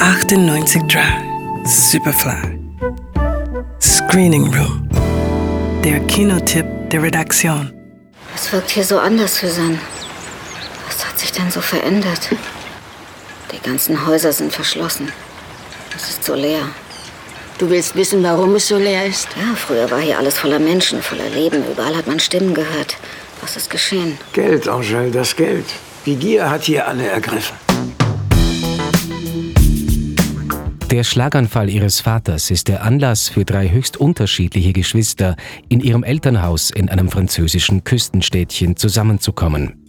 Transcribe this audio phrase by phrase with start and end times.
[0.00, 1.22] 98 Drive.
[1.66, 2.58] Superfly.
[3.82, 4.88] Screening Room.
[5.84, 7.70] Der Kinotipp der Redaktion.
[8.34, 9.78] Es wirkt hier so anders, Susanne.
[10.86, 12.30] Was hat sich denn so verändert?
[13.52, 15.12] Die ganzen Häuser sind verschlossen.
[15.94, 16.62] Es ist so leer.
[17.58, 19.28] Du willst wissen, warum es so leer ist?
[19.36, 21.62] Ja, früher war hier alles voller Menschen, voller Leben.
[21.70, 22.96] Überall hat man Stimmen gehört.
[23.42, 24.16] Was ist geschehen?
[24.32, 25.66] Geld, Angel, das Geld.
[26.06, 27.69] Die Gier hat hier alle ergriffen.
[30.90, 35.36] Der Schlaganfall ihres Vaters ist der Anlass für drei höchst unterschiedliche Geschwister,
[35.68, 39.86] in ihrem Elternhaus in einem französischen Küstenstädtchen zusammenzukommen.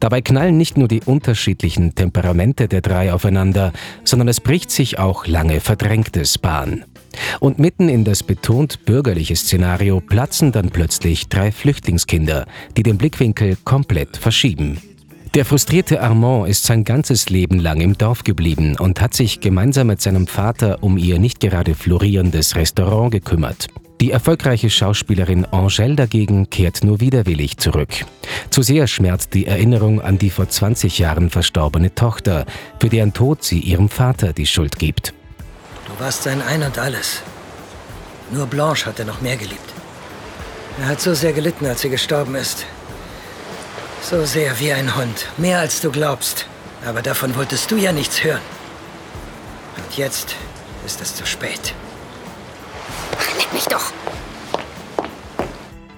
[0.00, 3.74] Dabei knallen nicht nur die unterschiedlichen Temperamente der drei aufeinander,
[4.04, 6.84] sondern es bricht sich auch lange Verdrängtes Bahn.
[7.40, 13.58] Und mitten in das betont bürgerliche Szenario platzen dann plötzlich drei Flüchtlingskinder, die den Blickwinkel
[13.64, 14.80] komplett verschieben.
[15.38, 19.86] Der frustrierte Armand ist sein ganzes Leben lang im Dorf geblieben und hat sich gemeinsam
[19.86, 23.68] mit seinem Vater um ihr nicht gerade florierendes Restaurant gekümmert.
[24.00, 27.90] Die erfolgreiche Schauspielerin Angèle dagegen kehrt nur widerwillig zurück.
[28.50, 32.44] Zu sehr schmerzt die Erinnerung an die vor 20 Jahren verstorbene Tochter,
[32.80, 35.14] für deren Tod sie ihrem Vater die Schuld gibt.
[35.86, 37.22] Du warst sein Ein und alles.
[38.32, 39.72] Nur Blanche hat er noch mehr geliebt.
[40.80, 42.66] Er hat so sehr gelitten, als sie gestorben ist.
[44.10, 45.26] So sehr wie ein Hund.
[45.36, 46.46] Mehr als du glaubst.
[46.82, 48.40] Aber davon wolltest du ja nichts hören.
[49.76, 50.34] Und jetzt
[50.86, 51.74] ist es zu spät.
[53.36, 53.92] Leck mich doch!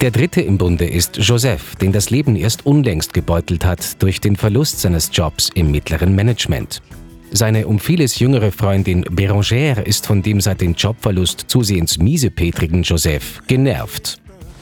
[0.01, 4.35] Der dritte im Bunde ist Joseph, den das Leben erst unlängst gebeutelt hat durch den
[4.35, 6.83] Verlust seines Jobs im mittleren Management.
[7.31, 13.41] Seine um vieles jüngere Freundin Bérangère ist von dem seit dem Jobverlust zusehends miesepetrigen Joseph
[13.47, 14.19] genervt.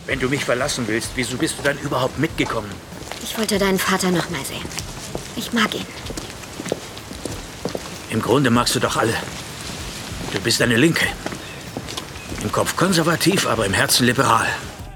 [0.07, 2.98] Wenn du mich verlassen willst, wieso bist du dann überhaupt mitgekommen?
[3.29, 4.65] Ich wollte deinen Vater noch mal sehen.
[5.37, 5.87] Ich mag ihn.
[8.11, 9.13] Im Grunde magst du doch alle.
[10.33, 11.05] Du bist eine Linke.
[12.43, 14.47] Im Kopf konservativ, aber im Herzen liberal.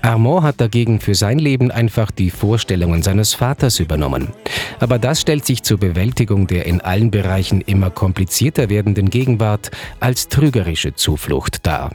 [0.00, 4.32] Armand hat dagegen für sein Leben einfach die Vorstellungen seines Vaters übernommen.
[4.80, 9.70] Aber das stellt sich zur Bewältigung der in allen Bereichen immer komplizierter werdenden Gegenwart
[10.00, 11.92] als trügerische Zuflucht dar.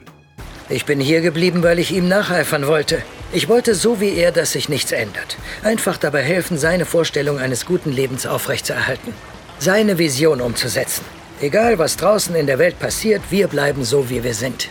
[0.70, 3.02] Ich bin hier geblieben, weil ich ihm nacheifern wollte.
[3.34, 5.38] Ich wollte so wie er, dass sich nichts ändert.
[5.62, 9.14] Einfach dabei helfen, seine Vorstellung eines guten Lebens aufrechtzuerhalten.
[9.60, 11.04] Seine Vision umzusetzen.
[11.42, 14.70] Egal, was draußen in der Welt passiert, wir bleiben so, wie wir sind.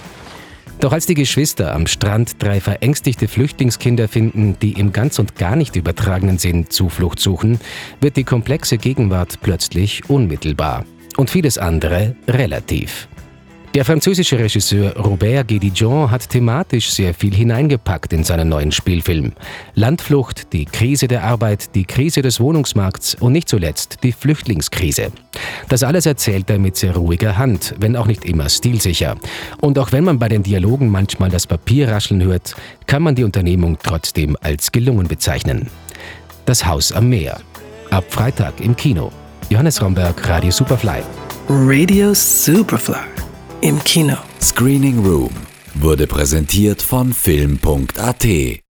[0.80, 5.56] Doch als die Geschwister am Strand drei verängstigte Flüchtlingskinder finden, die im ganz und gar
[5.56, 7.60] nicht übertragenen Sinn Zuflucht suchen,
[8.00, 10.84] wird die komplexe Gegenwart plötzlich unmittelbar
[11.16, 13.08] und vieles andere relativ.
[13.76, 19.32] Der französische Regisseur Robert Guédidjon hat thematisch sehr viel hineingepackt in seinen neuen Spielfilm.
[19.74, 25.12] Landflucht, die Krise der Arbeit, die Krise des Wohnungsmarkts und nicht zuletzt die Flüchtlingskrise.
[25.68, 29.18] Das alles erzählt er mit sehr ruhiger Hand, wenn auch nicht immer stilsicher.
[29.60, 32.56] Und auch wenn man bei den Dialogen manchmal das Papier rascheln hört,
[32.86, 35.68] kann man die Unternehmung trotzdem als gelungen bezeichnen.
[36.46, 37.42] Das Haus am Meer.
[37.90, 39.12] Ab Freitag im Kino.
[39.50, 41.02] Johannes Romberg, Radio Superfly.
[41.50, 43.15] Radio Superfly.
[43.62, 44.16] Im Kino.
[44.40, 45.30] Screening Room
[45.74, 48.62] wurde präsentiert von Film.at